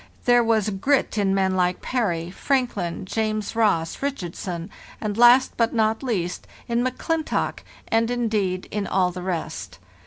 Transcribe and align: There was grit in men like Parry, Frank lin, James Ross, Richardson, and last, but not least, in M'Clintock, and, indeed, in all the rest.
There 0.25 0.43
was 0.43 0.71
grit 0.71 1.19
in 1.19 1.35
men 1.35 1.55
like 1.55 1.83
Parry, 1.83 2.31
Frank 2.31 2.75
lin, 2.75 3.05
James 3.05 3.55
Ross, 3.55 4.01
Richardson, 4.01 4.71
and 4.99 5.15
last, 5.15 5.51
but 5.57 5.75
not 5.75 6.01
least, 6.01 6.47
in 6.67 6.81
M'Clintock, 6.83 7.61
and, 7.87 8.09
indeed, 8.09 8.67
in 8.71 8.87
all 8.87 9.11
the 9.11 9.21
rest. 9.21 9.77